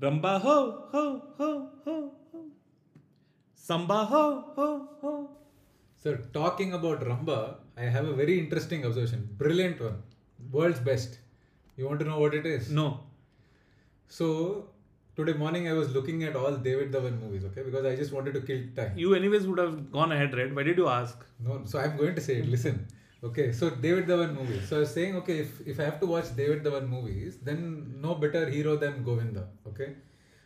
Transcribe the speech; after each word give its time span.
Rambha 0.00 0.40
ho, 0.40 0.84
ho, 0.92 1.22
ho, 1.36 1.70
ho, 1.84 2.12
ho. 2.32 2.44
Samba 3.54 4.04
ho, 4.04 4.44
ho, 4.54 4.88
ho. 5.00 5.30
Sir, 5.96 6.20
talking 6.32 6.72
about 6.74 7.00
Rambha, 7.00 7.56
I 7.76 7.82
have 7.82 8.06
a 8.06 8.12
very 8.12 8.38
interesting 8.38 8.86
observation. 8.86 9.28
Brilliant 9.36 9.80
one. 9.80 10.02
World's 10.52 10.78
best. 10.78 11.18
You 11.76 11.86
want 11.86 11.98
to 11.98 12.06
know 12.06 12.20
what 12.20 12.32
it 12.32 12.46
is? 12.46 12.70
No. 12.70 13.00
So, 14.06 14.68
today 15.16 15.32
morning 15.32 15.68
I 15.68 15.72
was 15.72 15.92
looking 15.92 16.22
at 16.22 16.36
all 16.36 16.56
David 16.56 16.92
Dhawan 16.92 17.20
movies, 17.20 17.44
okay? 17.46 17.62
Because 17.62 17.84
I 17.84 17.96
just 17.96 18.12
wanted 18.12 18.34
to 18.34 18.40
kill 18.42 18.62
time. 18.76 18.92
You, 18.96 19.14
anyways, 19.14 19.48
would 19.48 19.58
have 19.58 19.90
gone 19.90 20.12
ahead, 20.12 20.32
right? 20.32 20.54
Why 20.54 20.62
did 20.62 20.78
you 20.78 20.88
ask? 20.88 21.26
No, 21.40 21.62
so 21.64 21.80
I'm 21.80 21.96
going 21.96 22.14
to 22.14 22.20
say 22.20 22.36
it. 22.36 22.48
Listen. 22.48 22.86
Okay, 23.22 23.50
so 23.52 23.70
David 23.70 24.06
Dhawan 24.06 24.34
movies. 24.34 24.68
So 24.68 24.76
I 24.76 24.80
was 24.80 24.94
saying, 24.94 25.16
okay, 25.16 25.38
if, 25.40 25.66
if 25.66 25.80
I 25.80 25.84
have 25.84 25.98
to 26.00 26.06
watch 26.06 26.36
David 26.36 26.62
Dhawan 26.62 26.88
movies, 26.88 27.38
then 27.42 27.96
no 28.00 28.14
better 28.14 28.48
hero 28.48 28.76
than 28.76 29.02
Govinda. 29.02 29.48
Okay. 29.66 29.94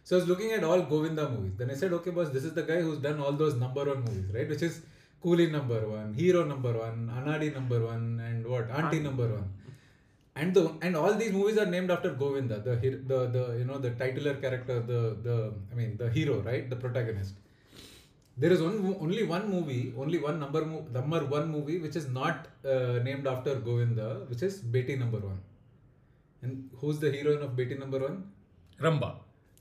So 0.04 0.16
I 0.16 0.20
was 0.20 0.28
looking 0.28 0.52
at 0.52 0.64
all 0.64 0.80
Govinda 0.82 1.28
movies. 1.28 1.52
Then 1.58 1.70
I 1.70 1.74
said, 1.74 1.92
okay, 1.92 2.10
boss, 2.10 2.30
this 2.30 2.44
is 2.44 2.54
the 2.54 2.62
guy 2.62 2.80
who's 2.80 2.98
done 2.98 3.20
all 3.20 3.32
those 3.32 3.54
number 3.56 3.84
one 3.84 4.00
movies, 4.04 4.32
right? 4.34 4.48
Which 4.48 4.62
is 4.62 4.80
Coolie 5.22 5.50
number 5.50 5.86
one, 5.88 6.14
Hero 6.14 6.44
number 6.44 6.72
one, 6.72 7.10
Anadi 7.14 7.54
number 7.54 7.84
one, 7.84 8.20
and 8.26 8.46
what? 8.46 8.70
Auntie 8.70 9.00
number 9.00 9.28
one. 9.28 9.52
And 10.34 10.54
the 10.54 10.74
and 10.80 10.96
all 10.96 11.14
these 11.14 11.30
movies 11.30 11.58
are 11.58 11.66
named 11.66 11.90
after 11.90 12.10
Govinda, 12.12 12.58
the 12.58 12.74
the 13.06 13.18
the 13.36 13.58
you 13.58 13.64
know 13.64 13.78
the 13.78 13.90
titular 13.90 14.34
character, 14.34 14.80
the 14.80 15.16
the 15.22 15.52
I 15.70 15.74
mean 15.74 15.96
the 15.98 16.08
hero, 16.08 16.40
right? 16.40 16.68
The 16.68 16.76
protagonist. 16.76 17.34
There 18.36 18.50
is 18.50 18.62
one, 18.62 18.96
only 19.00 19.24
one 19.24 19.50
movie, 19.50 19.92
only 19.96 20.18
one 20.18 20.40
number 20.40 20.64
number 20.64 21.24
one 21.24 21.50
movie 21.50 21.78
which 21.78 21.96
is 21.96 22.08
not 22.08 22.48
uh, 22.64 22.98
named 23.02 23.26
after 23.26 23.56
Govinda, 23.56 24.24
which 24.28 24.42
is 24.42 24.60
Beti 24.60 24.98
number 24.98 25.18
one. 25.18 25.38
And 26.40 26.70
who's 26.78 26.98
the 26.98 27.12
heroine 27.12 27.42
of 27.42 27.50
Beti 27.50 27.78
number 27.78 27.98
one? 27.98 28.24
Rambha. 28.80 29.16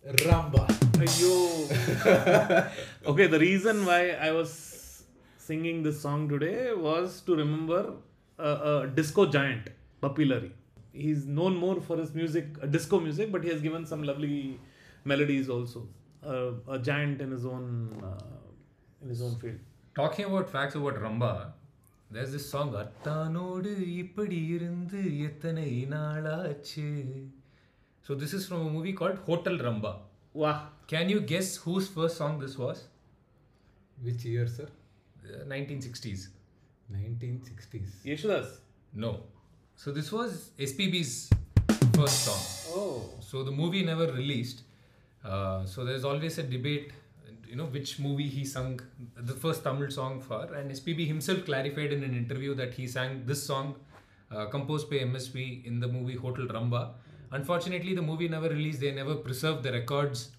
Rambha. 0.07 0.65
Ayo. 1.03 2.71
okay, 3.05 3.27
the 3.27 3.39
reason 3.39 3.85
why 3.85 4.11
I 4.11 4.31
was 4.31 5.03
singing 5.37 5.83
this 5.83 5.99
song 6.01 6.29
today 6.29 6.73
was 6.73 7.21
to 7.21 7.35
remember 7.35 7.93
a, 8.39 8.49
a 8.49 8.87
disco 8.87 9.25
giant, 9.25 9.69
Bappi 10.01 10.25
Lahiri. 10.31 10.51
He's 10.93 11.25
known 11.25 11.55
more 11.55 11.81
for 11.81 11.97
his 11.97 12.13
music, 12.13 12.45
uh, 12.61 12.65
disco 12.65 12.99
music, 12.99 13.31
but 13.31 13.43
he 13.43 13.49
has 13.49 13.61
given 13.61 13.85
some 13.85 14.03
lovely 14.03 14.59
melodies 15.03 15.49
also. 15.49 15.87
Uh, 16.25 16.51
a 16.69 16.79
giant 16.79 17.21
in 17.21 17.31
his 17.31 17.45
own 17.45 18.01
uh, 18.03 18.23
in 19.01 19.09
his 19.09 19.21
own 19.21 19.35
field. 19.35 19.59
Talking 19.95 20.25
about 20.25 20.49
facts 20.49 20.75
about 20.75 20.95
Rambha, 20.95 21.51
there's 22.09 22.31
this 22.31 22.49
song 22.49 22.71
So 28.03 28.15
this 28.15 28.33
is 28.33 28.47
from 28.47 28.67
a 28.67 28.69
movie 28.69 28.93
called 28.93 29.19
Hotel 29.25 29.57
Rambha. 29.57 29.97
Wow. 30.33 30.67
Can 30.87 31.09
you 31.09 31.21
guess 31.21 31.57
whose 31.57 31.87
first 31.87 32.17
song 32.17 32.39
this 32.39 32.57
was? 32.57 32.83
Which 34.01 34.25
year, 34.25 34.47
sir? 34.47 34.67
Uh, 35.23 35.45
1960s. 35.45 36.27
1960s. 36.91 38.03
Yesudas? 38.05 38.57
No. 38.93 39.21
So 39.75 39.91
this 39.91 40.11
was 40.11 40.51
SPB's 40.59 41.29
first 41.95 42.25
song. 42.25 42.75
Oh. 42.75 43.09
So 43.19 43.43
the 43.43 43.51
movie 43.51 43.83
never 43.83 44.07
released. 44.07 44.63
Uh, 45.23 45.65
so 45.65 45.85
there's 45.85 46.03
always 46.03 46.37
a 46.39 46.43
debate 46.43 46.91
you 47.51 47.57
know, 47.57 47.65
which 47.65 47.99
movie 47.99 48.29
he 48.29 48.45
sung 48.45 48.79
the 49.15 49.33
first 49.33 49.63
Tamil 49.65 49.91
song 49.91 50.21
for. 50.21 50.43
And 50.55 50.71
SPB 50.71 51.05
himself 51.05 51.45
clarified 51.45 51.91
in 51.91 52.01
an 52.01 52.15
interview 52.15 52.55
that 52.55 52.73
he 52.73 52.87
sang 52.87 53.25
this 53.25 53.43
song, 53.43 53.75
uh, 54.31 54.45
composed 54.45 54.89
by 54.89 54.99
MSV, 54.99 55.65
in 55.65 55.81
the 55.81 55.87
movie 55.87 56.15
Hotel 56.15 56.45
Rambha. 56.45 56.91
Unfortunately, 57.31 57.93
the 57.93 58.01
movie 58.01 58.29
never 58.29 58.47
released. 58.47 58.79
They 58.79 58.91
never 58.91 59.15
preserved 59.15 59.63
the 59.63 59.73
records. 59.73 60.29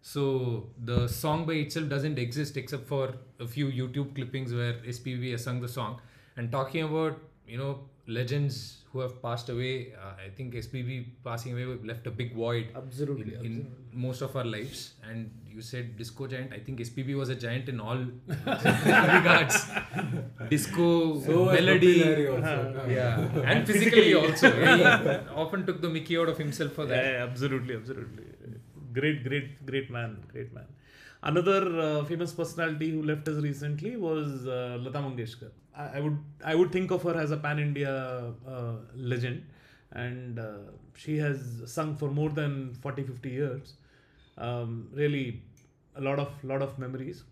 So 0.00 0.68
the 0.82 1.08
song 1.08 1.44
by 1.46 1.54
itself 1.64 1.90
doesn't 1.90 2.18
exist 2.18 2.56
except 2.56 2.86
for 2.88 3.14
a 3.38 3.46
few 3.46 3.66
YouTube 3.66 4.14
clippings 4.14 4.54
where 4.54 4.74
SPB 4.96 5.32
has 5.32 5.44
sung 5.44 5.60
the 5.60 5.68
song. 5.68 6.00
And 6.38 6.50
talking 6.50 6.84
about 6.84 7.18
you 7.46 7.58
know 7.58 7.80
legends 8.06 8.84
who 8.96 9.02
have 9.04 9.16
passed 9.22 9.48
away, 9.54 9.72
uh, 10.02 10.12
I 10.26 10.28
think 10.36 10.54
SPB 10.54 10.92
passing 11.24 11.52
away 11.52 11.64
left 11.90 12.06
a 12.06 12.10
big 12.20 12.34
void 12.34 12.68
Absolutely. 12.82 13.34
in, 13.34 13.44
in 13.48 13.72
most 13.92 14.22
of 14.22 14.36
our 14.36 14.44
lives. 14.44 14.94
And 15.08 15.30
you 15.54 15.62
said 15.70 15.96
disco 15.98 16.26
giant. 16.26 16.52
I 16.52 16.60
think 16.68 16.80
SPB 16.80 17.16
was 17.22 17.28
a 17.28 17.34
giant 17.34 17.68
in 17.72 17.80
all 17.80 17.98
regards. 18.46 19.58
Disco 20.48 21.20
So 21.20 21.44
was 21.44 21.60
melody. 21.60 21.94
Bappi 22.00 22.28
also. 22.36 22.56
Uh, 22.84 22.86
Yeah, 22.98 23.42
and 23.52 23.66
physically 23.72 24.14
also. 24.14 24.48
Yeah, 24.56 25.20
he 25.28 25.28
often 25.44 25.66
took 25.66 25.80
the 25.86 25.88
Mickey 25.98 26.18
out 26.18 26.28
of 26.34 26.38
himself 26.38 26.72
for 26.72 26.86
that. 26.86 27.04
Yeah, 27.04 27.10
yeah, 27.12 27.24
absolutely, 27.30 27.76
absolutely. 27.76 28.24
Great, 28.92 29.24
great, 29.28 29.66
great 29.66 29.90
man, 29.90 30.16
great 30.32 30.52
man. 30.54 30.66
Another 31.22 31.80
uh, 31.80 32.04
famous 32.04 32.32
personality 32.32 32.90
who 32.90 33.02
left 33.02 33.26
us 33.28 33.42
recently 33.42 33.96
was 33.96 34.46
uh, 34.46 34.78
Lata 34.80 34.98
Mangeshkar. 34.98 35.50
I, 35.76 35.98
I 35.98 36.00
would 36.00 36.18
I 36.44 36.54
would 36.54 36.72
think 36.72 36.90
of 36.90 37.02
her 37.02 37.14
as 37.16 37.30
a 37.30 37.36
pan 37.36 37.58
India 37.58 38.32
uh, 38.46 38.72
legend, 38.94 39.44
and 39.92 40.38
uh, 40.38 40.58
she 40.94 41.16
has 41.18 41.62
sung 41.66 41.96
for 41.96 42.10
more 42.10 42.30
than 42.30 42.74
40, 42.74 43.04
50 43.04 43.30
years. 43.30 43.74
Um, 44.38 44.88
really, 44.92 45.42
a 45.96 46.00
lot 46.00 46.18
of 46.18 46.32
lot 46.44 46.62
of 46.62 46.78
memories. 46.78 47.24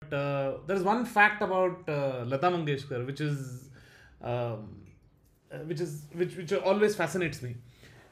But 0.00 0.16
uh, 0.16 0.58
there's 0.66 0.82
one 0.82 1.04
fact 1.04 1.42
about 1.42 1.86
Lata 1.88 2.50
Mangeshkar 2.50 3.06
which 3.06 3.20
is 3.20 3.68
um, 4.22 4.86
which 5.66 5.80
is 5.80 6.04
which 6.12 6.36
which 6.36 6.52
always 6.52 6.96
fascinates 6.96 7.42
me. 7.42 7.56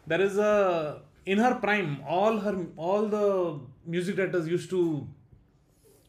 There 0.07 0.21
is 0.21 0.39
a 0.39 1.01
in 1.27 1.39
her 1.39 1.55
prime, 1.57 2.03
all 2.07 2.39
her 2.39 2.67
all 2.77 3.07
the 3.09 3.61
music 3.87 4.17
directors 4.17 4.49
used 4.49 4.71
to 4.71 5.07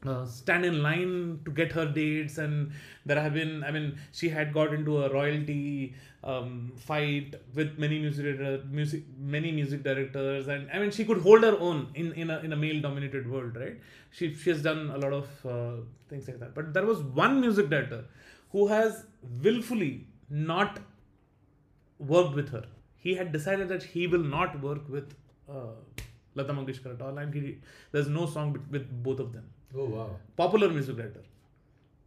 uh, 0.06 0.26
stand 0.26 0.66
in 0.66 0.82
line 0.84 1.40
to 1.46 1.52
get 1.52 1.72
her 1.72 1.86
dates, 1.86 2.38
and 2.38 2.72
there 3.06 3.20
have 3.22 3.34
been. 3.34 3.64
I 3.64 3.72
mean, 3.72 3.98
she 4.12 4.30
had 4.30 4.54
got 4.54 4.74
into 4.74 5.04
a 5.04 5.12
royalty 5.12 5.96
um, 6.24 6.74
fight 6.76 7.36
with 7.54 7.78
many 7.78 8.00
music 8.00 8.40
music 8.70 9.04
many 9.18 9.52
music 9.52 9.84
directors, 9.84 10.48
and 10.48 10.70
I 10.72 10.80
mean, 10.80 10.92
she 10.92 11.06
could 11.06 11.22
hold 11.22 11.44
her 11.44 11.58
own 11.60 11.88
in 11.96 12.12
in 12.14 12.30
a 12.30 12.40
in 12.40 12.54
a 12.54 12.56
male 12.56 12.82
dominated 12.82 13.30
world, 13.30 13.56
right? 13.56 13.78
She 14.12 14.34
she 14.34 14.50
has 14.50 14.62
done 14.62 14.92
a 14.92 14.98
lot 14.98 15.14
of 15.14 15.46
uh, 15.46 15.82
things 16.10 16.28
like 16.28 16.40
that. 16.40 16.54
But 16.54 16.74
there 16.74 16.86
was 16.86 17.02
one 17.02 17.42
music 17.42 17.70
director 17.70 18.06
who 18.52 18.68
has 18.68 19.06
willfully 19.44 20.08
not 20.30 20.80
worked 22.00 22.36
with 22.36 22.50
her. 22.50 22.66
He 23.06 23.14
had 23.16 23.32
decided 23.32 23.70
that 23.74 23.84
he 23.94 24.08
will 24.08 24.28
not 24.36 24.60
work 24.68 24.90
with 24.90 25.16
uh, 25.50 25.74
Lata 26.36 26.54
Mangeshkar 26.60 26.94
at 26.96 27.02
all, 27.02 27.18
and 27.24 27.34
he, 27.34 27.58
there's 27.92 28.08
no 28.08 28.26
song 28.26 28.54
with, 28.54 28.68
with 28.76 29.04
both 29.08 29.20
of 29.26 29.32
them. 29.34 29.46
Oh 29.78 29.86
wow. 29.96 30.10
Popular 30.36 30.70
music 30.70 30.96
director. 30.98 31.24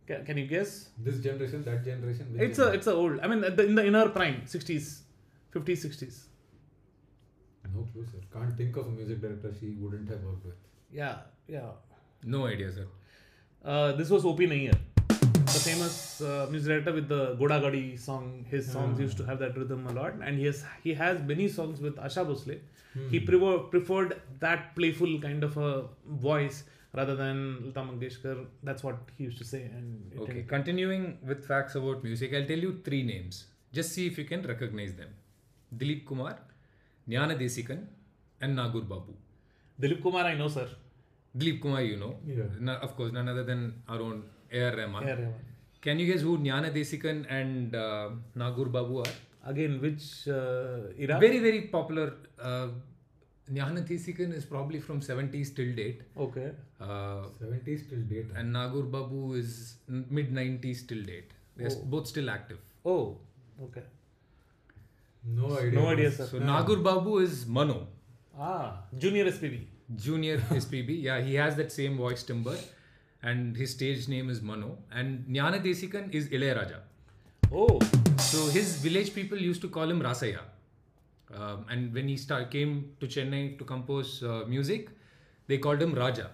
Can, 0.09 0.25
can 0.25 0.39
you 0.39 0.47
guess? 0.47 0.89
This 0.99 1.19
generation, 1.27 1.63
that 1.65 1.85
generation. 1.85 2.33
which 2.33 2.43
It's 2.43 2.59
a 2.59 2.69
it's 2.79 2.87
a 2.87 2.95
old. 2.95 3.21
I 3.21 3.29
mean, 3.29 3.41
the, 3.43 3.67
in 3.67 3.75
the 3.75 3.85
in 3.85 3.95
her 3.95 4.09
prime, 4.09 4.43
60s, 4.57 5.01
50s, 5.55 5.87
60s. 5.87 6.19
No 7.75 7.87
clue, 7.93 8.05
sir. 8.11 8.19
Can't 8.33 8.57
think 8.57 8.77
of 8.77 8.87
a 8.87 8.91
music 8.91 9.21
director 9.21 9.53
she 9.61 9.73
wouldn't 9.79 10.09
have 10.09 10.23
worked 10.25 10.47
with. 10.47 10.55
Yeah, 10.91 11.17
yeah. 11.47 11.71
No 12.25 12.47
idea, 12.47 12.73
sir. 12.73 12.87
Uh, 13.65 13.93
this 13.93 14.09
was 14.11 14.25
OP 14.25 14.39
Nayyar, 14.39 14.79
the 15.59 15.65
famous 15.71 16.21
uh, 16.21 16.47
music 16.51 16.69
director 16.71 16.93
with 16.99 17.09
the 17.09 17.35
Goda 17.43 17.61
Gadi 17.65 17.97
song. 18.07 18.27
His 18.55 18.71
songs 18.73 18.99
Ah. 18.99 19.03
used 19.07 19.17
to 19.21 19.27
have 19.31 19.39
that 19.45 19.57
rhythm 19.61 19.87
a 19.93 19.93
lot, 20.01 20.15
and 20.31 20.39
he 20.43 20.47
has 20.51 20.65
he 20.87 20.95
has 21.03 21.21
many 21.33 21.47
songs 21.59 21.81
with 21.87 21.97
Asha 22.09 22.25
Bhosle. 22.31 22.57
Hmm. 22.95 23.09
He 23.15 23.21
prefer, 23.29 23.53
preferred 23.75 24.13
that 24.47 24.75
playful 24.77 25.15
kind 25.27 25.45
of 25.49 25.57
a 25.69 25.71
voice 26.27 26.59
rather 26.99 27.15
than 27.23 27.41
Lata 27.67 27.83
Mangeshkar. 27.89 28.37
That's 28.69 28.83
what 28.89 29.13
he 29.19 29.25
used 29.25 29.39
to 29.45 29.49
say. 29.53 29.63
And 29.79 30.13
it 30.13 30.19
Okay, 30.25 30.33
ended- 30.37 30.49
continuing 30.55 31.05
with 31.33 31.45
facts 31.53 31.75
about 31.81 32.03
music, 32.09 32.35
I'll 32.39 32.47
tell 32.53 32.65
you 32.69 32.73
three 32.89 33.03
names. 33.13 33.45
Just 33.79 33.93
see 33.99 34.07
if 34.11 34.19
you 34.23 34.27
can 34.33 34.43
recognize 34.53 34.95
them. 35.01 35.11
Dilip 35.81 36.05
Kumar, 36.11 36.35
Jnana 37.09 37.37
Desikan, 37.45 37.81
and 38.41 38.57
Nagur 38.59 38.85
Babu. 38.93 39.15
Dilip 39.82 40.03
Kumar, 40.06 40.25
I 40.32 40.35
know, 40.41 40.49
sir. 40.49 40.67
Dilip 41.37 41.61
Kumar, 41.67 41.82
you 41.82 41.97
know. 42.03 42.12
Yeah. 42.27 42.44
Na- 42.69 42.79
of 42.88 42.97
course, 42.97 43.12
none 43.19 43.29
other 43.35 43.44
than 43.53 43.62
our 43.87 44.00
own 44.09 44.23
A.R. 44.50 44.75
Rahman. 44.81 45.06
Yeah, 45.06 45.17
Rahman. 45.21 45.35
Can 45.81 45.99
you 45.99 46.07
guess 46.13 46.23
who 46.23 46.39
Jnana 46.39 46.73
Desikan 46.75 47.25
and 47.31 47.75
uh, 47.75 48.11
Nagur 48.37 48.71
Babu 48.71 48.99
are? 49.01 49.13
Again, 49.47 49.81
which 49.81 50.27
uh, 50.29 50.93
era? 50.99 51.19
Very, 51.21 51.39
very 51.39 51.63
popular. 51.63 52.15
Uh, 52.41 52.69
Jnana 53.53 53.87
Desikan 53.89 54.33
is 54.35 54.45
probably 54.45 54.81
from 54.81 55.01
70s 55.01 55.55
till 55.55 55.75
date. 55.75 56.03
okay. 56.17 56.51
Uh, 56.81 57.23
70s 57.43 57.89
till 57.91 58.01
date. 58.15 58.27
and 58.37 58.55
Nagur 58.55 58.91
Babu 58.91 59.35
is 59.35 59.77
mid 59.89 60.33
90s 60.35 60.87
till 60.87 61.03
date. 61.03 61.31
They're 61.57 61.71
Oh. 61.77 61.85
both 61.95 62.07
still 62.07 62.29
active. 62.31 62.59
Oh, 62.85 63.17
okay. 63.63 63.83
no 65.25 65.57
idea. 65.59 65.73
No 65.81 65.87
idea, 65.89 66.09
boss. 66.11 66.17
sir. 66.19 66.27
So 66.27 66.39
Nagur 66.41 66.83
Babu 66.83 67.19
is 67.19 67.47
Mano. 67.47 67.79
Ah, 68.39 68.83
Junior 68.97 69.25
SPB. 69.33 69.57
junior 69.97 70.37
SPB. 70.65 71.03
Yeah, 71.03 71.21
he 71.21 71.35
has 71.35 71.57
that 71.57 71.73
same 71.73 71.97
voice 71.97 72.23
timbre, 72.23 72.57
and 73.23 73.56
his 73.56 73.73
stage 73.73 74.09
name 74.09 74.31
is 74.31 74.41
Mano. 74.43 74.79
And 74.93 75.25
Jnana 75.29 75.62
Desikan 75.62 76.12
is 76.15 76.29
Ilayaraja. 76.29 76.81
Oh, 77.53 77.81
So 78.19 78.47
his 78.49 78.76
village 78.76 79.15
people 79.15 79.38
used 79.38 79.61
to 79.62 79.69
call 79.69 79.91
him 79.91 80.00
Rasaya. 80.03 80.41
Um, 81.35 81.65
and 81.70 81.94
when 81.94 82.09
he 82.09 82.17
start, 82.17 82.50
came 82.50 82.93
to 83.00 83.06
Chennai 83.06 83.59
to 83.59 83.65
compose 83.65 84.23
uh, 84.23 84.44
music, 84.47 84.88
they 85.47 85.59
called 85.59 85.81
him 85.81 85.94
Raja, 85.94 86.31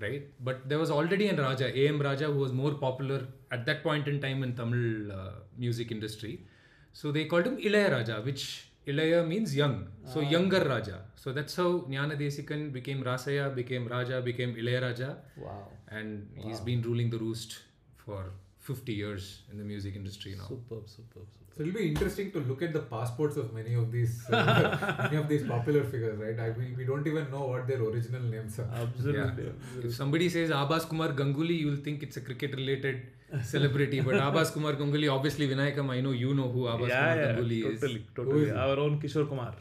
right? 0.00 0.22
But 0.42 0.68
there 0.68 0.78
was 0.78 0.90
already 0.90 1.28
an 1.28 1.36
Raja, 1.36 1.66
A.M. 1.66 2.00
Raja, 2.00 2.26
who 2.26 2.38
was 2.38 2.52
more 2.52 2.72
popular 2.74 3.26
at 3.50 3.66
that 3.66 3.82
point 3.82 4.08
in 4.08 4.20
time 4.20 4.42
in 4.42 4.54
Tamil 4.54 5.12
uh, 5.12 5.30
music 5.56 5.90
industry. 5.90 6.46
So 6.92 7.12
they 7.12 7.24
called 7.26 7.46
him 7.46 7.56
Ilaya 7.58 7.90
Raja, 7.92 8.20
which 8.22 8.67
Ilaya 8.88 9.26
means 9.26 9.54
young. 9.54 9.86
So 10.04 10.20
younger 10.20 10.64
Raja. 10.64 11.00
So 11.16 11.32
that's 11.32 11.54
how 11.56 11.70
Jnana 11.90 12.18
Desikan 12.18 12.72
became 12.72 13.02
Rasaya, 13.02 13.54
became 13.54 13.86
Raja, 13.86 14.20
became 14.22 14.54
Ilaya 14.54 14.82
Raja. 14.82 15.16
Wow. 15.36 15.68
And 15.88 16.28
he's 16.34 16.60
been 16.60 16.82
ruling 16.82 17.10
the 17.10 17.18
roost 17.18 17.58
for 17.96 18.32
50 18.60 18.92
years 18.92 19.42
in 19.50 19.58
the 19.58 19.64
music 19.64 19.96
industry 19.96 20.34
now. 20.36 20.46
Superb, 20.46 20.88
superb, 20.88 21.26
superb. 21.34 21.48
So 21.56 21.62
it'll 21.62 21.74
be 21.74 21.88
interesting 21.88 22.30
to 22.32 22.40
look 22.40 22.62
at 22.62 22.72
the 22.72 22.80
passports 22.80 23.36
of 23.36 23.52
many 23.52 23.74
of 23.74 23.90
these 23.90 24.24
uh, 24.30 24.98
many 25.04 25.16
of 25.16 25.28
these 25.28 25.46
popular 25.46 25.84
figures, 25.84 26.18
right? 26.18 26.38
I, 26.38 26.50
we, 26.50 26.74
we 26.76 26.84
don't 26.84 27.06
even 27.06 27.30
know 27.30 27.46
what 27.52 27.66
their 27.66 27.82
original 27.82 28.22
names 28.22 28.58
are. 28.58 28.68
Absolutely. 28.82 29.20
Yeah. 29.20 29.50
absolutely. 29.56 29.88
If 29.88 29.94
somebody 29.96 30.28
says 30.28 30.50
Abhas 30.50 30.88
Kumar 30.88 31.08
Ganguly, 31.20 31.58
you'll 31.58 31.82
think 31.88 32.02
it's 32.02 32.16
a 32.16 32.20
cricket 32.20 32.54
related 32.54 33.06
celebrity. 33.42 34.00
But 34.00 34.14
Abhas 34.16 34.52
Kumar 34.52 34.74
Ganguly, 34.74 35.12
obviously 35.12 35.48
Vinayakam, 35.48 35.90
I 35.90 36.00
know 36.00 36.12
you 36.12 36.34
know 36.34 36.48
who 36.48 36.64
Abhas 36.64 36.88
yeah, 36.88 37.00
Kumar 37.00 37.16
yeah, 37.16 37.32
Ganguly 37.32 37.72
is. 37.74 37.80
totally, 37.80 38.06
totally. 38.14 38.48
is? 38.50 38.56
Our 38.56 38.78
own 38.78 39.00
Kishore 39.00 39.28
Kumar. 39.28 39.54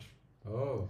Oh, 0.49 0.89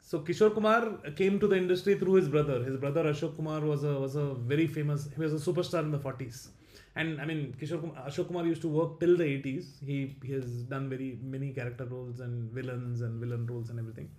So 0.00 0.20
Kishore 0.20 0.54
Kumar 0.54 0.98
came 1.16 1.40
to 1.40 1.46
the 1.46 1.56
industry 1.56 1.98
through 1.98 2.14
his 2.14 2.28
brother. 2.28 2.62
His 2.62 2.76
brother 2.76 3.04
Ashok 3.04 3.36
Kumar 3.36 3.60
was 3.60 3.84
a 3.84 3.98
was 3.98 4.16
a 4.16 4.34
very 4.34 4.66
famous. 4.66 5.08
He 5.14 5.20
was 5.20 5.32
a 5.32 5.52
superstar 5.52 5.80
in 5.80 5.90
the 5.90 5.98
40s. 5.98 6.48
And 6.96 7.20
I 7.20 7.24
mean, 7.24 7.54
Kishore 7.60 7.80
Kumar, 7.80 7.96
Ashok 8.08 8.28
Kumar 8.28 8.46
used 8.46 8.62
to 8.62 8.68
work 8.68 9.00
till 9.00 9.16
the 9.16 9.24
80s. 9.24 9.64
He, 9.84 10.14
he 10.22 10.32
has 10.32 10.62
done 10.74 10.88
very 10.88 11.18
many 11.22 11.52
character 11.52 11.86
roles 11.86 12.20
and 12.20 12.52
villains 12.52 13.00
and 13.00 13.18
villain 13.20 13.46
roles 13.46 13.70
and 13.70 13.78
everything. 13.80 14.10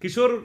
Kishore 0.00 0.44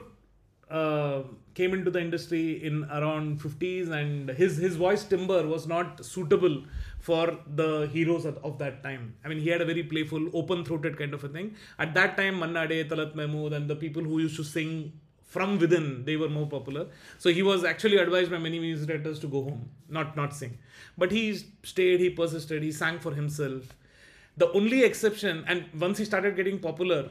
uh, 0.70 1.22
came 1.54 1.74
into 1.74 1.90
the 1.90 2.00
industry 2.00 2.64
in 2.64 2.84
around 2.84 3.40
50s 3.40 3.90
and 3.90 4.30
his 4.30 4.56
his 4.56 4.76
voice 4.76 5.04
timbre 5.04 5.46
was 5.46 5.66
not 5.66 6.04
suitable 6.04 6.62
for 6.98 7.38
the 7.56 7.88
heroes 7.92 8.24
of, 8.24 8.58
that 8.58 8.82
time. 8.82 9.14
I 9.24 9.28
mean 9.28 9.38
he 9.38 9.48
had 9.48 9.60
a 9.60 9.64
very 9.64 9.82
playful 9.82 10.30
open 10.32 10.64
throated 10.64 10.96
kind 10.96 11.12
of 11.14 11.24
a 11.24 11.28
thing. 11.28 11.56
At 11.78 11.94
that 11.94 12.16
time 12.16 12.38
manna 12.38 12.66
Dey, 12.66 12.84
talat 12.84 13.14
mahmood 13.14 13.52
and 13.52 13.68
the 13.68 13.76
people 13.76 14.02
who 14.02 14.20
used 14.20 14.36
to 14.36 14.44
sing 14.44 14.92
from 15.22 15.58
within 15.58 16.04
they 16.04 16.16
were 16.16 16.28
more 16.28 16.46
popular. 16.46 16.86
So 17.18 17.30
he 17.30 17.42
was 17.42 17.64
actually 17.64 17.98
advised 17.98 18.30
by 18.30 18.38
many 18.38 18.58
music 18.58 18.88
directors 18.88 19.18
to 19.20 19.26
go 19.26 19.42
home 19.42 19.68
not 19.88 20.16
not 20.16 20.34
sing. 20.34 20.58
But 20.96 21.10
he 21.10 21.24
stayed 21.64 22.00
he 22.00 22.10
persisted 22.10 22.62
he 22.62 22.72
sang 22.72 22.98
for 22.98 23.14
himself. 23.14 23.76
The 24.36 24.50
only 24.52 24.84
exception 24.84 25.44
and 25.46 25.66
once 25.78 25.98
he 25.98 26.04
started 26.06 26.36
getting 26.36 26.58
popular 26.58 27.10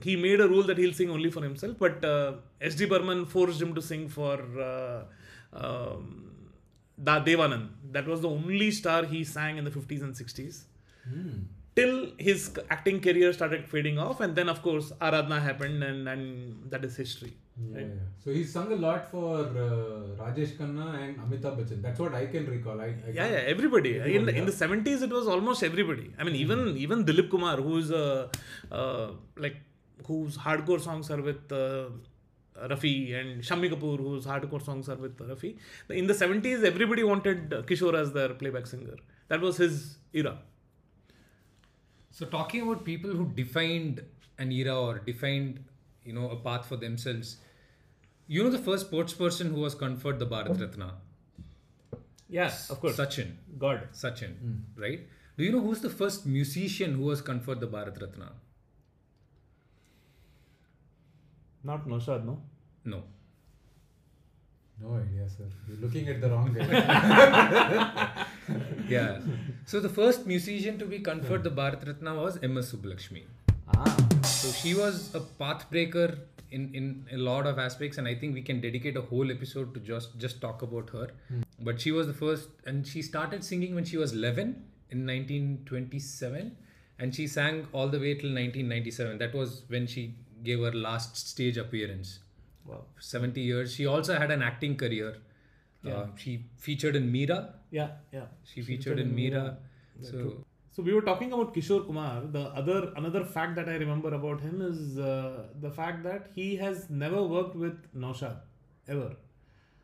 he 0.00 0.16
made 0.16 0.40
a 0.40 0.48
rule 0.48 0.62
that 0.62 0.78
he'll 0.78 0.92
sing 1.00 1.10
only 1.10 1.30
for 1.30 1.42
himself 1.42 1.74
but 1.78 2.04
uh, 2.04 2.32
sd 2.70 2.88
burman 2.88 3.24
forced 3.26 3.60
him 3.60 3.74
to 3.74 3.82
sing 3.82 4.08
for 4.08 4.36
uh, 4.70 5.02
um, 5.62 6.04
da 7.08 7.22
devanand 7.28 7.68
that 7.90 8.06
was 8.06 8.20
the 8.20 8.28
only 8.28 8.70
star 8.70 9.04
he 9.04 9.22
sang 9.24 9.56
in 9.58 9.64
the 9.64 9.70
50s 9.70 10.02
and 10.02 10.14
60s 10.14 10.62
hmm. 11.08 11.38
till 11.76 11.94
his 12.18 12.50
acting 12.70 13.00
career 13.06 13.32
started 13.32 13.68
fading 13.68 13.98
off 13.98 14.20
and 14.20 14.34
then 14.36 14.48
of 14.48 14.62
course 14.62 14.92
Aradhana 15.00 15.40
happened 15.42 15.82
and, 15.82 16.08
and 16.08 16.70
that 16.74 16.84
is 16.90 16.96
history 17.04 17.32
Yeah, 17.60 17.76
Right. 17.76 17.88
yeah. 17.88 18.04
So 18.24 18.30
he 18.36 18.42
sung 18.44 18.68
a 18.72 18.76
lot 18.84 19.10
for 19.10 19.32
uh, 19.64 19.64
Rajesh 20.20 20.52
Khanna 20.58 20.86
and 21.00 21.18
Amitabh 21.24 21.56
Bachchan. 21.58 21.82
That's 21.86 22.00
what 22.04 22.14
I 22.20 22.22
can 22.34 22.46
recall. 22.52 22.80
I, 22.80 22.86
I 22.86 23.10
yeah 23.16 23.26
yeah 23.34 23.42
everybody 23.54 23.90
in, 23.96 24.00
Everybody, 24.00 24.32
the, 24.32 24.38
in 24.38 24.46
the 24.46 24.52
70s 24.52 25.02
it 25.06 25.12
was 25.18 25.26
almost 25.34 25.62
everybody 25.68 26.06
i 26.18 26.24
mean 26.28 26.36
even 26.44 26.60
even 26.84 27.04
dilip 27.10 27.28
kumar 27.34 27.56
who's 27.66 27.90
uh, 27.90 28.28
uh, 28.78 29.06
like 29.44 29.58
whose 30.06 30.36
hardcore 30.36 30.80
songs 30.80 31.10
are 31.10 31.20
with 31.20 31.50
uh, 31.52 31.86
Rafi 32.56 33.14
and 33.18 33.42
Shami 33.42 33.70
Kapoor, 33.70 33.98
whose 33.98 34.26
hardcore 34.26 34.64
songs 34.64 34.88
are 34.88 34.96
with 34.96 35.16
Rafi. 35.18 35.56
In 35.90 36.06
the 36.06 36.14
70s, 36.14 36.64
everybody 36.64 37.02
wanted 37.02 37.50
Kishore 37.50 37.94
as 37.94 38.12
their 38.12 38.30
playback 38.30 38.66
singer. 38.66 38.96
That 39.28 39.40
was 39.40 39.56
his 39.56 39.96
era. 40.12 40.38
So 42.10 42.26
talking 42.26 42.62
about 42.62 42.84
people 42.84 43.10
who 43.10 43.32
defined 43.34 44.02
an 44.38 44.52
era 44.52 44.78
or 44.78 44.98
defined, 44.98 45.64
you 46.04 46.12
know, 46.12 46.30
a 46.30 46.36
path 46.36 46.66
for 46.66 46.76
themselves. 46.76 47.36
You 48.26 48.44
know 48.44 48.50
the 48.50 48.58
first 48.58 48.86
sports 48.86 49.12
person 49.12 49.52
who 49.52 49.60
was 49.60 49.74
conferred 49.74 50.18
the 50.18 50.26
Bharat 50.26 50.60
Ratna? 50.60 50.94
Yes, 52.28 52.70
of 52.70 52.80
course. 52.80 52.96
Sachin. 52.96 53.32
God. 53.58 53.88
Sachin, 53.92 54.34
right? 54.76 55.06
Do 55.36 55.44
you 55.44 55.52
know 55.52 55.60
who's 55.60 55.80
the 55.80 55.90
first 55.90 56.26
musician 56.26 56.94
who 56.94 57.04
was 57.04 57.20
conferred 57.20 57.60
the 57.60 57.66
Bharat 57.66 58.00
Ratna? 58.00 58.32
Not 61.64 61.86
Naushad, 61.86 62.24
no? 62.24 62.40
No. 62.84 63.02
No 64.80 64.94
idea, 64.94 65.28
sir. 65.28 65.44
You're 65.68 65.78
looking 65.78 66.08
at 66.08 66.20
the 66.20 66.30
wrong 66.30 66.52
guy. 66.52 68.26
Yeah. 68.88 69.20
so 69.64 69.78
the 69.80 69.88
first 69.88 70.26
musician 70.26 70.78
to 70.78 70.84
be 70.84 70.98
conferred 70.98 71.44
the 71.44 71.50
Bharat 71.50 71.86
Ratna 71.86 72.14
was 72.14 72.38
M.S. 72.42 72.72
Subbulakshmi. 72.72 73.22
Ah. 73.76 73.96
So 74.24 74.50
she 74.50 74.74
was 74.74 75.14
a 75.14 75.20
pathbreaker 75.20 76.18
in, 76.50 76.74
in 76.74 77.06
a 77.12 77.16
lot 77.16 77.46
of 77.46 77.58
aspects, 77.58 77.98
and 77.98 78.08
I 78.08 78.14
think 78.14 78.34
we 78.34 78.42
can 78.42 78.60
dedicate 78.60 78.96
a 78.96 79.00
whole 79.02 79.30
episode 79.30 79.72
to 79.74 79.80
just 79.80 80.18
just 80.18 80.40
talk 80.40 80.62
about 80.62 80.90
her. 80.90 81.08
But 81.60 81.80
she 81.80 81.92
was 81.92 82.08
the 82.08 82.12
first, 82.14 82.48
and 82.66 82.86
she 82.86 83.02
started 83.02 83.44
singing 83.44 83.74
when 83.76 83.84
she 83.84 83.96
was 83.96 84.12
11 84.12 84.42
in 84.90 85.06
1927, 85.06 86.56
and 86.98 87.14
she 87.14 87.26
sang 87.26 87.66
all 87.72 87.88
the 87.88 88.00
way 88.00 88.14
till 88.14 88.34
1997. 88.34 89.18
That 89.18 89.32
was 89.34 89.62
when 89.68 89.86
she 89.86 90.14
gave 90.42 90.60
her 90.60 90.72
last 90.72 91.16
stage 91.16 91.56
appearance. 91.56 92.20
Wow. 92.64 92.84
70 92.98 93.40
years. 93.40 93.74
She 93.74 93.86
also 93.86 94.18
had 94.18 94.30
an 94.30 94.42
acting 94.42 94.76
career. 94.76 95.16
Uh, 95.84 96.06
she 96.16 96.44
featured 96.56 96.94
in 96.94 97.12
Meera. 97.12 97.54
Yeah, 97.70 97.90
yeah. 98.12 98.26
She 98.44 98.62
featured 98.62 99.00
in 99.00 99.14
Meera. 99.14 99.56
Yeah, 100.00 100.10
So 100.10 100.12
true. 100.12 100.44
So 100.70 100.82
we 100.82 100.94
were 100.94 101.02
talking 101.02 101.32
about 101.32 101.52
Kishore 101.54 101.84
Kumar. 101.86 102.22
The 102.22 102.44
other 102.60 102.92
another 102.96 103.24
fact 103.24 103.56
that 103.56 103.68
I 103.68 103.74
remember 103.74 104.14
about 104.14 104.40
him 104.40 104.62
is 104.62 104.98
uh, 104.98 105.48
the 105.60 105.70
fact 105.70 106.02
that 106.04 106.30
he 106.34 106.56
has 106.56 106.88
never 106.88 107.22
worked 107.22 107.56
with 107.56 107.76
Naushad 107.94 108.36
ever. 108.88 109.16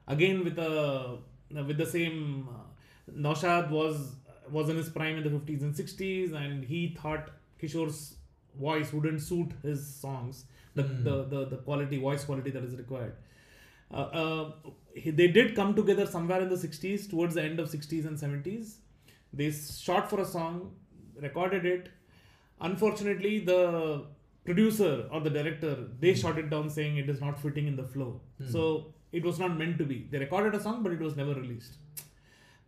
Again 0.06 0.44
with 0.44 0.56
the 0.56 1.19
with 1.50 1.76
the 1.76 1.84
same 1.87 2.49
uh, 2.49 3.12
Naushad 3.12 3.70
was 3.70 4.14
was 4.50 4.70
in 4.70 4.76
his 4.76 4.88
prime 4.88 5.19
in 5.19 5.25
the 5.25 5.31
50s 5.31 5.61
and 5.61 5.75
60s 5.75 6.32
and 6.32 6.64
he 6.64 6.96
thought 7.02 7.31
Kishore's 7.61 8.14
voice 8.58 8.93
wouldn't 8.93 9.20
suit 9.20 9.52
his 9.62 9.87
songs 9.87 10.44
the, 10.75 10.82
the, 10.82 11.25
the, 11.25 11.44
the 11.46 11.56
quality 11.58 11.99
voice 11.99 12.25
quality 12.25 12.50
that 12.50 12.64
is 12.64 12.76
required. 12.76 13.14
Uh, 13.93 13.96
uh, 13.96 14.52
they 15.06 15.28
did 15.28 15.54
come 15.56 15.75
together 15.75 16.06
somewhere 16.06 16.42
in 16.42 16.49
the 16.49 16.56
60s 16.56 17.09
towards 17.09 17.35
the 17.35 17.42
end 17.42 17.59
of 17.59 17.71
60s 17.71 18.06
and 18.06 18.18
70s 18.18 18.75
they 19.32 19.50
shot 19.50 20.11
for 20.11 20.21
a 20.21 20.25
song 20.25 20.73
recorded 21.21 21.64
it. 21.66 21.88
Unfortunately 22.61 23.40
the 23.40 24.04
producer 24.44 25.06
or 25.11 25.21
the 25.21 25.30
director 25.30 25.88
they 26.00 26.14
shot 26.14 26.38
it 26.38 26.50
down 26.50 26.68
saying 26.71 26.97
it 26.97 27.09
is 27.09 27.21
not 27.21 27.38
fitting 27.40 27.66
in 27.66 27.76
the 27.76 27.85
flow. 27.85 28.21
So 28.50 28.94
it 29.12 29.25
was 29.25 29.38
not 29.38 29.56
meant 29.56 29.78
to 29.78 29.85
be. 29.85 30.06
They 30.11 30.18
recorded 30.18 30.54
a 30.54 30.62
song 30.62 30.82
but 30.82 30.92
it 30.92 31.00
was 31.00 31.16
never 31.16 31.35
released. 31.35 31.75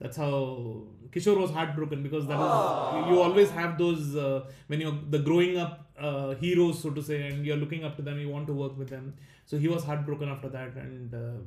That's 0.00 0.16
how 0.16 0.84
Kishore 1.10 1.38
was 1.38 1.50
heartbroken 1.50 2.02
because 2.02 2.26
that 2.26 2.34
is 2.34 3.10
you 3.10 3.20
always 3.20 3.50
have 3.50 3.76
those 3.76 4.16
uh, 4.16 4.46
when 4.68 4.80
you're 4.80 4.98
the 5.10 5.18
growing 5.18 5.58
up 5.58 5.89
uh, 6.08 6.34
heroes 6.44 6.80
so 6.82 6.90
to 6.90 7.02
say 7.02 7.18
and 7.28 7.46
you're 7.46 7.56
looking 7.64 7.84
up 7.84 7.96
to 7.96 8.02
them 8.02 8.18
you 8.18 8.28
want 8.36 8.46
to 8.46 8.52
work 8.52 8.76
with 8.82 8.90
them 8.96 9.14
so 9.44 9.58
he 9.58 9.68
was 9.68 9.84
heartbroken 9.84 10.28
after 10.28 10.48
that 10.48 10.74
and 10.84 11.14
uh, 11.14 11.38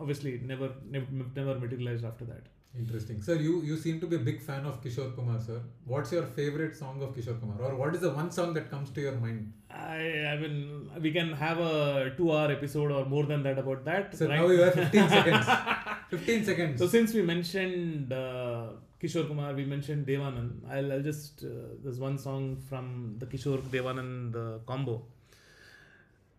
obviously 0.00 0.40
never, 0.44 0.70
never 0.90 1.06
never 1.36 1.54
materialized 1.58 2.04
after 2.04 2.24
that 2.24 2.44
Interesting. 2.76 3.22
Sir, 3.22 3.36
you, 3.36 3.62
you 3.62 3.76
seem 3.76 4.00
to 4.00 4.06
be 4.08 4.16
a 4.16 4.18
big 4.18 4.42
fan 4.42 4.64
of 4.66 4.82
Kishore 4.82 5.14
Kumar, 5.14 5.40
sir. 5.40 5.60
What's 5.84 6.10
your 6.10 6.24
favorite 6.24 6.74
song 6.74 7.00
of 7.04 7.14
Kishore 7.14 7.38
Kumar? 7.38 7.56
Or 7.60 7.76
what 7.76 7.94
is 7.94 8.00
the 8.00 8.10
one 8.10 8.32
song 8.32 8.52
that 8.54 8.68
comes 8.68 8.90
to 8.90 9.00
your 9.00 9.12
mind? 9.12 9.52
I, 9.70 10.24
I 10.32 10.36
mean 10.36 10.90
we 11.00 11.12
can 11.12 11.32
have 11.34 11.60
a 11.60 12.12
two 12.16 12.32
hour 12.32 12.50
episode 12.50 12.90
or 12.90 13.04
more 13.04 13.26
than 13.26 13.44
that 13.44 13.58
about 13.60 13.84
that 13.84 14.16
So 14.16 14.26
right? 14.26 14.40
now 14.40 14.48
you 14.48 14.60
have 14.62 14.74
15 14.74 15.08
seconds. 15.08 15.46
15 16.10 16.44
seconds. 16.44 16.80
So 16.80 16.88
since 16.88 17.14
we 17.14 17.22
mentioned 17.22 18.12
uh, 18.12 18.70
Kishore 19.00 19.26
Kumar, 19.28 19.52
we 19.54 19.64
mentioned 19.64 20.06
Devanand. 20.06 20.60
I'll, 20.70 20.92
I'll 20.92 21.02
just 21.02 21.44
uh, 21.44 21.48
there's 21.82 21.98
one 21.98 22.16
song 22.18 22.56
from 22.68 23.16
the 23.18 23.26
Kishore 23.26 23.60
Devanand 23.62 24.34
uh, 24.36 24.58
combo. 24.66 25.02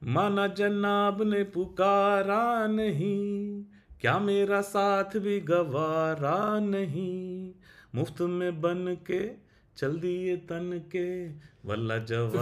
माना 0.03 0.45
जनाब 0.57 1.21
ने 1.23 1.43
पुकारा 1.53 2.67
नहीं 2.67 3.63
क्या 4.01 4.17
मेरा 4.19 4.61
साथ 4.61 5.15
भी 5.25 5.39
गवारा 5.49 6.59
नहीं 6.59 7.53
मुफ़्त 7.95 8.21
में 8.21 8.61
बन 8.61 8.97
के 9.07 9.21
चल 9.77 9.99
दिए 9.99 10.35
तन 10.49 10.67
के 10.91 11.07
वल्ला 11.65 11.97
जवाब. 12.11 12.35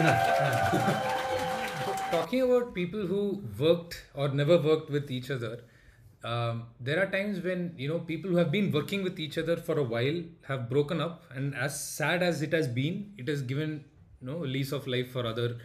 Uh, 0.00 0.14
talking 2.10 2.42
about 2.42 2.72
people 2.74 3.06
who 3.06 3.42
worked 3.58 3.94
or 4.14 4.28
never 4.28 4.56
worked 4.68 4.90
with 4.90 5.10
each 5.10 5.30
other 5.30 5.54
um, 6.24 6.64
there 6.80 7.00
are 7.02 7.06
times 7.10 7.40
when 7.42 7.74
you 7.76 7.88
know 7.88 7.98
people 8.00 8.30
who 8.30 8.36
have 8.36 8.50
been 8.50 8.72
working 8.72 9.02
with 9.04 9.18
each 9.20 9.38
other 9.38 9.56
for 9.56 9.78
a 9.78 9.82
while 9.82 10.22
have 10.46 10.68
broken 10.68 11.00
up 11.00 11.22
and 11.34 11.54
as 11.54 11.78
sad 11.82 12.22
as 12.22 12.42
it 12.42 12.52
has 12.52 12.66
been 12.66 13.12
it 13.16 13.28
has 13.28 13.42
given 13.42 13.84
you 14.20 14.26
know 14.26 14.38
lease 14.38 14.72
of 14.72 14.86
life 14.86 15.10
for 15.12 15.24
other 15.26 15.56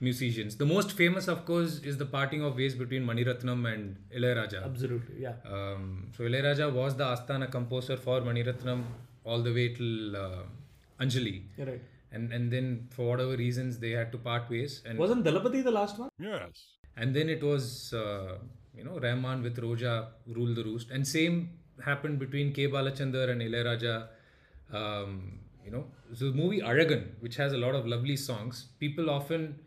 musicians. 0.00 0.56
The 0.56 0.64
most 0.64 0.92
famous, 0.92 1.26
of 1.26 1.44
course, 1.44 1.80
is 1.80 1.98
the 1.98 2.06
parting 2.06 2.42
of 2.44 2.56
ways 2.56 2.74
between 2.74 3.04
Maniratnam 3.04 3.66
and 3.72 3.96
Ilayaraja. 4.16 4.64
Absolutely, 4.64 5.20
yeah. 5.20 5.32
Um, 5.44 6.06
so 6.16 6.22
Ilayaraja 6.22 6.72
was 6.72 6.94
the 6.96 7.04
Astana 7.04 7.50
composer 7.50 7.96
for 7.96 8.20
Maniratnam 8.20 8.84
all 9.24 9.42
the 9.42 9.52
way 9.52 9.74
till 9.74 10.16
uh, 10.16 10.42
Anjali, 11.00 11.42
You're 11.56 11.66
right. 11.66 11.80
and 12.12 12.32
and 12.32 12.50
then 12.52 12.86
for 12.90 13.08
whatever 13.08 13.36
reasons 13.36 13.78
they 13.80 13.90
had 13.90 14.12
to 14.12 14.18
part 14.18 14.48
ways, 14.48 14.82
and 14.86 14.98
Wasn't 14.98 15.24
Thalapathi 15.24 15.64
the 15.64 15.70
last 15.72 15.98
one? 15.98 16.10
Yes. 16.18 16.64
and 16.96 17.14
then 17.14 17.28
it 17.28 17.42
was 17.42 17.92
uh, 17.92 18.38
you 18.78 18.84
know 18.88 18.98
Rahman 19.06 19.42
with 19.42 19.56
Roja 19.66 19.94
rule 20.38 20.54
the 20.60 20.64
roost, 20.70 20.90
and 20.90 21.06
same 21.16 21.36
happened 21.84 22.18
between 22.24 22.52
K 22.52 22.66
Balachandar 22.76 23.26
and 23.30 23.40
Ilayaraja. 23.48 23.96
Um, 24.72 25.38
you 25.64 25.70
know, 25.72 25.84
so 26.14 26.30
the 26.30 26.36
movie 26.42 26.60
Azhagan, 26.60 27.02
which 27.20 27.36
has 27.36 27.52
a 27.52 27.58
lot 27.58 27.74
of 27.74 27.86
lovely 27.86 28.16
songs, 28.16 28.66
people 28.80 29.10
often 29.10 29.58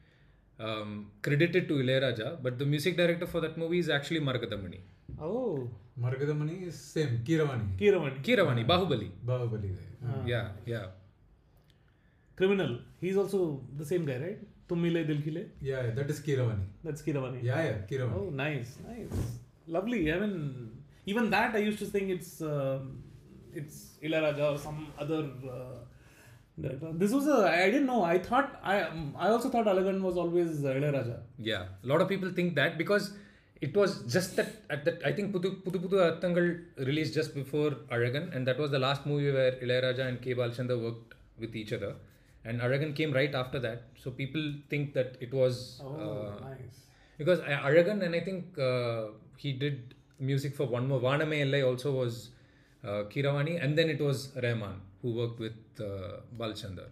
um, 0.60 1.12
credit 1.22 1.56
it 1.56 1.68
to 1.68 1.75
Ilayaraja, 1.75 2.38
but 2.41 2.58
the 2.58 2.65
music 2.65 2.98
director 2.98 3.27
for 3.27 3.41
that 3.41 3.58
movie 3.58 3.80
is 3.80 3.89
actually 3.89 4.20
Maragadamani. 4.20 4.80
Oh, 5.20 5.70
Maragadamani 6.00 6.68
is 6.68 6.80
same. 6.80 7.22
Kiravani. 7.27 7.68
Kiravani. 7.80 8.24
Kiravani, 8.24 8.65
Bahubali. 8.65 9.10
Bahubali. 9.25 9.72
Uh, 10.03 10.25
Yeah, 10.25 10.50
yeah. 10.65 10.86
Criminal. 12.36 12.80
He's 13.00 13.18
also 13.18 13.62
the 13.77 13.86
same 13.86 14.06
guy, 14.06 14.18
right? 14.18 14.39
Tum 14.72 14.82
mile 14.88 15.01
dil 15.12 15.22
khile. 15.28 15.44
yeah, 15.70 15.84
yeah, 15.86 15.94
that 16.00 16.10
is 16.16 16.20
Kiravani. 16.28 16.66
That's 16.88 17.04
Kiravani. 17.08 17.40
Yeah, 17.51 17.62
yeah, 17.68 17.78
Kiravani. 17.92 18.20
Oh, 18.24 18.28
nice, 18.44 18.74
nice, 18.90 19.16
lovely. 19.78 20.01
I 20.16 20.20
mean, 20.24 20.36
even 21.13 21.30
that 21.38 21.56
I 21.62 21.63
used 21.70 21.80
to 21.86 21.90
think 21.96 22.10
it's 22.18 22.34
um 22.42 22.84
it's 23.62 23.80
Ilayaraja 24.10 24.46
or 24.54 24.60
some 24.68 24.82
other. 25.06 25.24
Uh, 25.56 25.80
director. 26.63 26.90
this 27.01 27.12
was 27.18 27.28
a 27.28 27.38
I 27.50 27.68
didn't 27.74 27.86
know. 27.92 28.04
I 28.04 28.18
thought 28.20 28.60
I 28.62 28.82
um, 28.82 29.16
I 29.18 29.30
also 29.30 29.50
thought 29.54 29.66
Azhagan 29.74 30.01
was 30.08 30.18
always 30.24 30.63
uh, 30.63 30.70
Ilayaraja. 30.80 31.18
Yeah, 31.38 31.66
a 31.84 31.88
lot 31.92 32.01
of 32.01 32.10
people 32.10 32.32
think 32.40 32.56
that 32.56 32.78
because 32.82 33.13
it 33.62 33.75
was 33.75 34.04
just 34.16 34.36
that 34.36 34.50
at 34.70 34.84
that 34.86 35.01
I 35.06 35.12
think 35.18 35.34
Pudu 35.34 35.50
Pudu 35.63 35.80
Pudu 35.86 35.98
Arthangal 36.08 36.48
released 36.90 37.13
just 37.20 37.34
before 37.34 37.72
Azhagan, 37.98 38.36
and 38.36 38.48
that 38.48 38.60
was 38.63 38.72
the 38.72 38.80
last 38.80 39.06
movie 39.06 39.32
where 39.32 39.54
Ilayaraja 39.54 40.08
and 40.08 40.22
K 40.22 40.36
Balachandar 40.42 40.80
worked 40.88 41.13
with 41.40 41.56
each 41.56 41.74
other, 41.74 41.94
and 42.45 42.60
Azhagan 42.62 42.95
came 42.95 43.12
right 43.13 43.33
after 43.36 43.60
that. 43.60 43.83
So 44.03 44.12
people 44.12 44.43
think 44.69 44.93
that 44.93 45.17
it 45.19 45.33
was 45.33 45.81
Oh, 45.83 45.95
uh, 46.05 46.50
nice. 46.50 46.77
because 47.17 47.39
uh, 47.39 47.60
Azhagan 47.69 48.01
and 48.05 48.15
I 48.15 48.21
think 48.21 48.57
uh, 48.69 49.07
he 49.38 49.53
did 49.53 49.93
music 50.19 50.55
for 50.55 50.65
one 50.77 50.88
more 50.88 51.00
Vaname 51.00 51.38
Ellai 51.45 51.65
also 51.67 51.91
was 51.91 52.29
uh, 52.83 53.03
Kiravani, 53.13 53.63
and 53.63 53.77
then 53.77 53.89
it 53.89 54.00
was 54.00 54.31
Rahman 54.41 54.81
who 55.01 55.12
worked 55.13 55.39
with 55.39 55.53
uh, 55.79 56.17
Balachandar. 56.39 56.89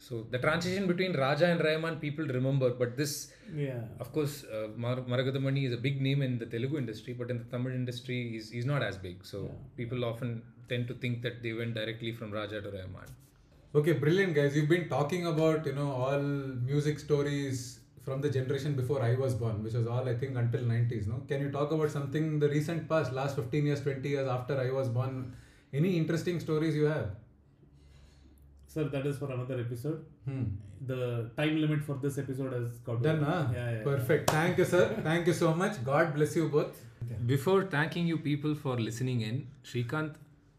So 0.00 0.26
the 0.30 0.38
transition 0.38 0.86
between 0.86 1.12
Raja 1.16 1.46
and 1.46 1.60
Rahman 1.68 1.96
people 2.04 2.26
remember, 2.26 2.68
but 2.82 2.96
this 2.96 3.12
Yeah. 3.54 3.80
of 3.98 4.12
course, 4.12 4.34
uh, 4.44 4.68
Mar- 4.76 5.04
Maragadamani 5.12 5.62
is 5.68 5.72
a 5.72 5.80
big 5.86 6.00
name 6.00 6.20
in 6.22 6.38
the 6.38 6.46
Telugu 6.46 6.78
industry, 6.78 7.14
but 7.20 7.30
in 7.32 7.38
the 7.38 7.48
Tamil 7.54 7.72
industry, 7.72 8.18
he's, 8.32 8.48
he's 8.50 8.64
not 8.74 8.82
as 8.82 8.96
big. 8.96 9.16
So 9.32 9.38
people 9.76 10.04
often 10.04 10.30
tend 10.68 10.86
to 10.90 10.94
think 10.94 11.22
that 11.22 11.42
they 11.42 11.52
went 11.52 11.74
directly 11.74 12.12
from 12.12 12.30
Raja 12.30 12.60
to 12.66 12.70
Rahman. 12.70 13.08
Okay, 13.74 13.92
brilliant 13.92 14.34
guys. 14.34 14.56
You've 14.56 14.68
been 14.68 14.88
talking 14.88 15.26
about 15.26 15.66
you 15.66 15.74
know 15.74 15.90
all 15.92 16.20
music 16.20 16.98
stories 16.98 17.80
from 18.04 18.20
the 18.22 18.30
generation 18.30 18.74
before 18.74 19.02
I 19.02 19.14
was 19.16 19.34
born, 19.34 19.62
which 19.62 19.74
was 19.74 19.86
all 19.86 20.08
I 20.08 20.14
think 20.16 20.36
until 20.36 20.60
90s. 20.62 21.06
No, 21.06 21.20
can 21.28 21.42
you 21.42 21.50
talk 21.50 21.70
about 21.72 21.90
something 21.90 22.38
the 22.38 22.48
recent 22.48 22.88
past, 22.88 23.12
last 23.12 23.36
15 23.36 23.66
years, 23.66 23.82
20 23.82 24.08
years 24.08 24.28
after 24.28 24.58
I 24.58 24.70
was 24.70 24.88
born? 24.88 25.34
Any 25.72 25.98
interesting 25.98 26.40
stories 26.40 26.74
you 26.74 26.84
have? 26.84 27.10
Sir, 28.66 28.84
that 28.84 29.06
is 29.06 29.18
for 29.18 29.30
another 29.30 29.60
episode. 29.60 30.04
Hmm. 30.24 30.44
The 30.86 31.30
time 31.36 31.60
limit 31.60 31.82
for 31.82 31.96
this 31.96 32.16
episode 32.18 32.52
has 32.54 32.78
got 32.78 33.02
Done, 33.02 33.16
over. 33.22 33.30
huh? 33.30 33.46
Yeah, 33.52 33.70
yeah. 33.72 33.82
Perfect. 33.82 34.30
Thank 34.30 34.58
you, 34.58 34.64
sir. 34.64 34.98
Thank 35.02 35.26
you 35.26 35.32
so 35.34 35.52
much. 35.54 35.82
God 35.84 36.14
bless 36.14 36.36
you 36.36 36.48
both. 36.48 36.80
Before 37.26 37.64
thanking 37.64 38.06
you 38.06 38.18
people 38.18 38.54
for 38.54 38.78
listening 38.78 39.22
in, 39.22 39.46
Shrikant, 39.64 40.14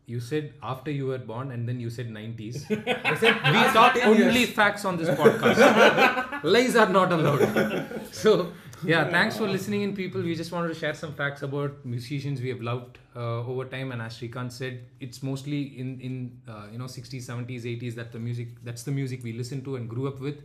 you 0.09 0.19
said 0.19 0.53
after 0.61 0.91
you 0.91 1.05
were 1.07 1.17
born 1.17 1.51
and 1.51 1.67
then 1.67 1.79
you 1.79 1.89
said 1.89 2.09
90s. 2.09 2.63
I 3.05 3.15
said 3.15 3.35
we 3.55 3.61
talk 3.73 3.97
only 4.05 4.45
facts 4.45 4.85
on 4.85 4.97
this 4.97 5.09
podcast. 5.09 6.43
Lies 6.43 6.75
are 6.75 6.89
not 6.89 7.11
allowed. 7.11 8.01
so, 8.11 8.51
yeah, 8.83 9.09
thanks 9.09 9.37
for 9.37 9.47
listening 9.47 9.83
in, 9.83 9.95
people. 9.95 10.21
We 10.21 10.35
just 10.35 10.51
wanted 10.51 10.69
to 10.69 10.73
share 10.73 10.93
some 10.93 11.13
facts 11.13 11.43
about 11.43 11.85
musicians 11.85 12.41
we 12.41 12.49
have 12.49 12.61
loved 12.61 12.97
uh, 13.15 13.45
over 13.45 13.65
time. 13.65 13.91
And 13.91 14.01
as 14.01 14.17
Shrikant 14.17 14.51
said, 14.51 14.79
it's 14.99 15.21
mostly 15.21 15.61
in 15.83 15.99
in 15.99 16.15
uh, 16.47 16.67
you 16.71 16.79
know 16.79 16.85
60s, 16.85 17.29
70s, 17.33 17.63
80s 17.75 17.95
that 17.95 18.11
the 18.11 18.19
music 18.19 18.57
that's 18.63 18.83
the 18.83 18.91
music 18.91 19.23
we 19.23 19.33
listened 19.33 19.63
to 19.65 19.75
and 19.75 19.89
grew 19.89 20.07
up 20.07 20.19
with. 20.19 20.41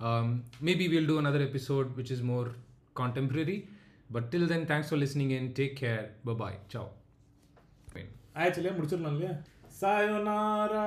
Um, 0.00 0.44
maybe 0.60 0.88
we'll 0.88 1.06
do 1.06 1.18
another 1.18 1.42
episode 1.42 1.94
which 1.96 2.10
is 2.10 2.22
more 2.22 2.48
contemporary. 2.94 3.68
But 4.10 4.30
till 4.30 4.46
then, 4.46 4.66
thanks 4.66 4.88
for 4.88 4.96
listening 4.96 5.30
in. 5.32 5.54
Take 5.54 5.76
care. 5.76 6.10
Bye 6.24 6.40
bye. 6.44 6.56
Ciao. 6.68 6.90
ஆயிடுச்சு 8.34 8.60
இல்லையா 8.60 8.76
முடிச்சிடலாம் 8.76 9.14
இல்லையா 9.14 9.32
சாயோனாரா 9.80 10.84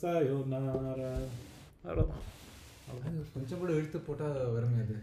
சாயோனாரா 0.00 1.12
அவ்வளோதான் 1.84 2.28
கொஞ்சம் 3.34 3.60
கூட 3.60 3.70
எழுத்து 3.72 3.98
போட்டால் 4.00 4.38
வருங்க 4.54 4.78
அது 4.82 4.98